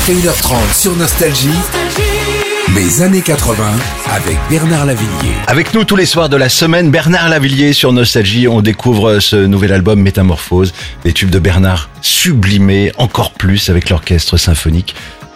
[0.00, 1.48] 21h30 sur Nostalgie,
[2.74, 3.64] mes années 80
[4.12, 5.32] avec Bernard Lavillier.
[5.46, 8.46] Avec nous tous les soirs de la semaine, Bernard Lavillier sur Nostalgie.
[8.46, 10.74] On découvre ce nouvel album Métamorphose,
[11.04, 14.94] les tubes de Bernard sublimés encore plus avec l'orchestre symphonique.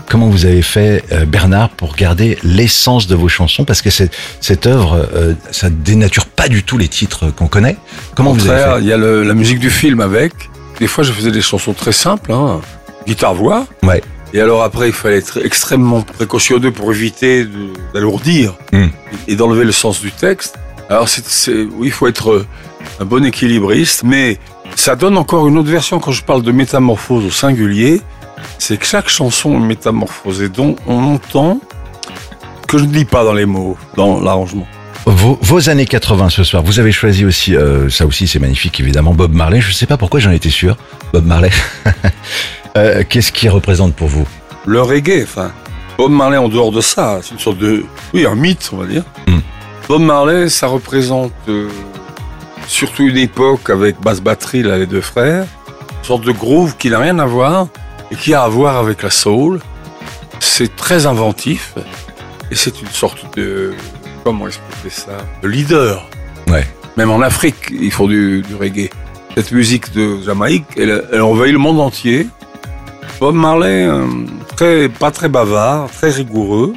[0.08, 3.64] Comment vous avez fait, euh, Bernard, pour garder l'essence de vos chansons?
[3.64, 7.76] Parce que cette, cette œuvre, euh, ça dénature pas du tout les titres qu'on connaît.
[8.14, 8.80] Comment vous avez fait?
[8.82, 10.32] Il y a le- la musique du film avec.
[10.78, 12.60] Des fois, je faisais des chansons très simples, hein,
[13.06, 13.66] guitare-voix.
[13.82, 14.02] Ouais.
[14.32, 17.46] Et alors après, il fallait être extrêmement précautionneux pour éviter
[17.94, 18.86] d'alourdir Hmm.
[19.28, 20.58] et d'enlever le sens du texte.
[20.88, 22.46] Alors, c'est- oui, il faut être euh,
[23.00, 24.38] un bon équilibriste, mais
[24.76, 28.00] ça donne encore une autre version quand je parle de métamorphose au singulier.
[28.58, 31.60] C'est que chaque chanson est et dont on entend
[32.66, 34.66] que je ne dis pas dans les mots, dans l'arrangement.
[35.06, 38.78] Vos, vos années 80 ce soir, vous avez choisi aussi, euh, ça aussi c'est magnifique
[38.80, 39.60] évidemment, Bob Marley.
[39.60, 40.76] Je sais pas pourquoi j'en étais sûr.
[41.12, 41.50] Bob Marley.
[42.80, 44.26] Euh, Qu'est-ce qui représente pour vous
[44.66, 45.52] le reggae, enfin,
[45.96, 48.86] Bob Marley en dehors de ça, c'est une sorte de, oui, un mythe, on va
[48.86, 49.04] dire.
[49.26, 49.38] Mm.
[49.88, 51.68] Bob Marley, ça représente euh,
[52.66, 55.46] surtout une époque avec basse batterie, là, les deux frères,
[55.98, 57.68] une sorte de groove qui n'a rien à voir
[58.10, 59.60] et qui a à voir avec la soul.
[60.40, 61.74] C'est très inventif
[62.50, 63.72] et c'est une sorte de,
[64.24, 66.06] comment expliquer ça, de leader.
[66.48, 66.66] Ouais.
[66.96, 68.90] Même en Afrique, ils font du, du reggae.
[69.36, 72.26] Cette musique de Jamaïque, elle, elle envahit le monde entier.
[73.20, 74.06] Bob Marley, euh,
[74.56, 76.72] très, pas très bavard, très rigoureux,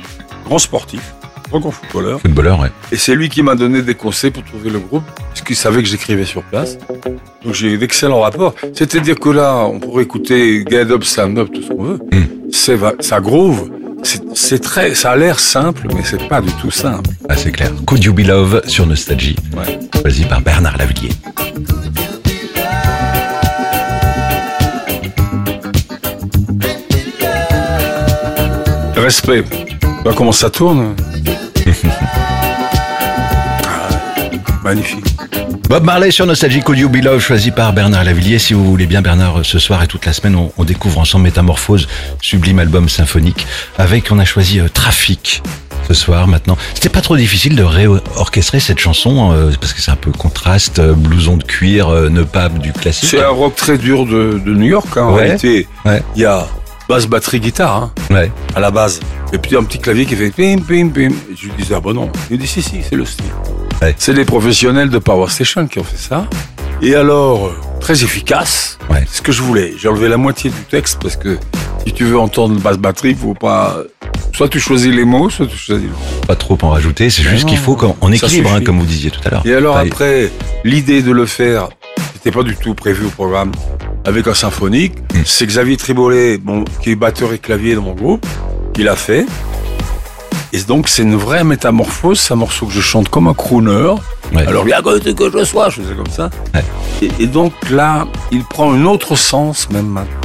[0.45, 1.13] grand sportif,
[1.49, 2.19] grand grand footballeur.
[2.19, 2.71] Footballeur, ouais.
[2.91, 5.87] Et c'est lui qui m'a donné des conseils pour trouver le groupe, puisqu'il savait que
[5.87, 6.77] j'écrivais sur place.
[7.45, 8.53] Donc j'ai eu d'excellents rapports.
[8.73, 11.99] C'est-à-dire que là, on pourrait écouter Get Up, Stand Up, tout ce qu'on veut.
[12.11, 12.51] Mm.
[12.51, 13.69] C'est va- ça groove.
[14.05, 17.09] C'est c'est très, ça a l'air simple, mais c'est pas du tout simple.
[17.29, 17.71] Ah, c'est clair.
[17.85, 19.79] Could You Be Love sur Nostalgie, Ouais.
[20.01, 21.09] choisi par Bernard Lavillier.
[29.03, 29.43] Respect.
[29.49, 30.95] Tu vois comment ça tourne?
[33.65, 33.89] Ah,
[34.63, 35.03] Magnifique.
[35.69, 38.39] Bob Marley sur Nostalgie, Could You Be Love, choisi par Bernard Lavillier.
[38.39, 41.23] Si vous voulez bien, Bernard, ce soir et toute la semaine, on, on découvre ensemble
[41.25, 41.87] Métamorphose,
[42.21, 43.45] sublime album symphonique,
[43.77, 45.41] avec, on a choisi euh, Trafic
[45.87, 46.57] ce soir maintenant.
[46.73, 50.79] C'était pas trop difficile de réorchestrer cette chanson, euh, parce que c'est un peu contraste,
[50.79, 53.09] euh, blouson de cuir, euh, ne pas du classique.
[53.09, 55.23] C'est un rock très dur de, de New York, hein, en Ouais.
[55.23, 55.67] réalité.
[55.85, 56.01] Ouais.
[56.15, 56.47] Il y a
[56.93, 58.31] basse, batterie, guitare, hein, Ouais.
[58.55, 58.99] à la base.
[59.31, 61.09] Et puis un petit clavier qui fait pim, pim, pim.
[61.09, 62.11] Et je lui disais, ah bon non.
[62.29, 63.25] Il dit, si, si, c'est le style.
[63.81, 63.95] Ouais.
[63.97, 66.27] C'est les professionnels de Power Station qui ont fait ça.
[66.83, 68.77] Et alors, euh, très efficace.
[68.91, 69.03] Ouais.
[69.07, 69.73] C'est ce que je voulais.
[69.75, 71.39] J'ai enlevé la moitié du texte parce que
[71.85, 73.77] si tu veux entendre basse batterie, il faut pas.
[74.35, 75.89] Soit tu choisis les mots, soit tu choisis.
[76.27, 79.21] Pas trop en rajouter, c'est juste qu'il faut qu'on équilibre, hein, comme vous disiez tout
[79.25, 79.41] à l'heure.
[79.45, 80.31] Et alors après,
[80.63, 81.69] l'idée de le faire,
[82.13, 83.51] c'était pas du tout prévu au programme
[84.05, 84.93] avec un symphonique.
[85.13, 85.21] Mm.
[85.25, 88.25] C'est Xavier Tribolet, bon, qui est batteur et clavier dans mon groupe,
[88.73, 89.25] qui l'a fait.
[90.51, 93.95] Et donc c'est une vraie métamorphose, c'est un morceau que je chante comme un crooner.
[94.33, 94.45] Ouais.
[94.47, 96.29] Alors bien que que je sois, je faisais comme ça.
[96.53, 96.63] Ouais.
[97.01, 100.19] Et, et donc là, il prend un autre sens même maintenant.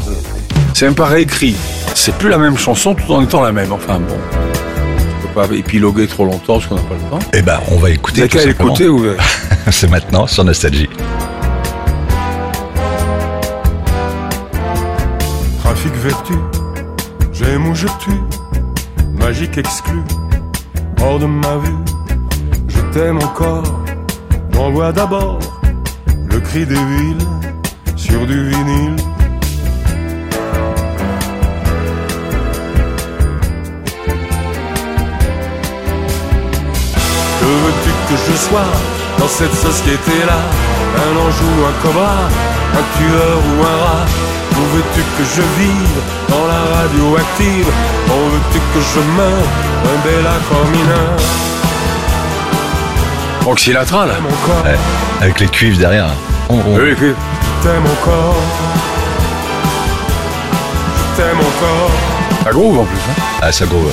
[0.75, 1.57] C'est même pas réécrit.
[1.95, 3.73] C'est plus la même chanson tout en étant la même.
[3.73, 4.15] Enfin bon,
[5.21, 7.19] je peux pas épiloguer trop longtemps parce qu'on n'a pas le temps.
[7.33, 8.23] Eh ben, on va écouter.
[8.23, 9.17] Vous tout qu'à écouter, verrez.
[9.73, 10.89] c'est maintenant sur Nostalgie.
[15.89, 16.35] Trafic vertu,
[17.33, 18.21] j'aime ou je tue,
[19.19, 20.03] magique exclu,
[21.01, 21.77] hors de ma vue,
[22.69, 23.63] je t'aime encore,
[24.53, 25.39] j'envoie d'abord
[26.31, 27.27] le cri des villes
[27.97, 28.97] sur du vinyle.
[37.41, 38.73] Que veux-tu que je sois
[39.19, 40.39] dans cette société-là?
[40.97, 42.15] Un ange ou un cobra,
[42.75, 44.07] un tueur ou un rat?
[44.59, 45.99] Où veux-tu que je vive
[46.29, 47.67] dans la radioactive?
[48.09, 49.49] Où veux-tu que je meure
[49.85, 50.27] un bel
[53.61, 54.15] Sinatra, là.
[54.15, 54.79] T'aime encore, Ouais.
[55.23, 56.09] Avec les cuivres derrière.
[56.49, 57.13] On- on- Oui, oui.
[57.63, 58.37] t'aime encore
[61.17, 61.91] Je t'aime encore,
[62.45, 62.99] Ça groove en plus.
[62.99, 63.23] Hein.
[63.43, 63.93] Ah, ça groove.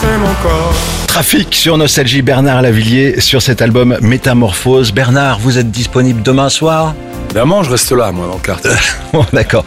[0.00, 0.72] t'aime encore
[1.06, 4.92] Trafic sur Nostalgie, Bernard Lavillier sur cet album Métamorphose.
[4.92, 6.94] Bernard, vous êtes disponible demain soir?
[7.28, 8.70] Évidemment, je reste là, moi, dans le quartier.
[9.12, 9.64] Bon, D'accord.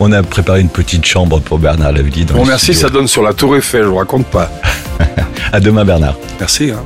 [0.00, 2.24] On a préparé une petite chambre pour Bernard Lavillier.
[2.26, 4.50] Bon, merci, ça donne sur la Tour Eiffel, je vous raconte pas.
[5.52, 6.16] À demain, Bernard.
[6.40, 6.72] Merci.
[6.72, 6.82] Hein.